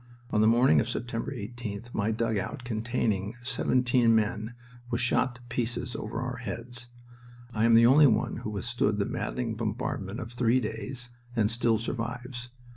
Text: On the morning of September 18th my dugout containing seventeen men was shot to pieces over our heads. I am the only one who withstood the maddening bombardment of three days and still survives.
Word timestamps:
On 0.31 0.41
the 0.41 0.47
morning 0.47 0.79
of 0.81 0.89
September 0.89 1.31
18th 1.31 1.93
my 1.93 2.09
dugout 2.09 2.63
containing 2.63 3.35
seventeen 3.43 4.15
men 4.15 4.55
was 4.89 4.99
shot 4.99 5.35
to 5.35 5.43
pieces 5.43 5.95
over 5.95 6.19
our 6.19 6.37
heads. 6.37 6.89
I 7.53 7.65
am 7.65 7.75
the 7.75 7.85
only 7.85 8.07
one 8.07 8.37
who 8.37 8.49
withstood 8.49 8.97
the 8.97 9.05
maddening 9.05 9.53
bombardment 9.53 10.19
of 10.19 10.31
three 10.31 10.59
days 10.59 11.11
and 11.35 11.51
still 11.51 11.77
survives. 11.77 12.49